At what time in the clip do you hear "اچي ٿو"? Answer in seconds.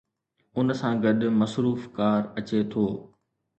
2.39-2.85